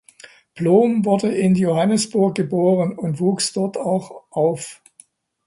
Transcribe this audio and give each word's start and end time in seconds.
Bloom 0.55 1.05
wurde 1.05 1.31
in 1.31 1.53
Johannesburg 1.53 2.33
geboren 2.33 2.97
und 2.97 3.19
wuchs 3.19 3.53
dort 3.53 3.77
auch 3.77 4.23
auf. 4.31 4.81